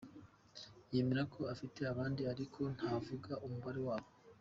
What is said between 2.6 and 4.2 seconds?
ntavuga umubare wabo.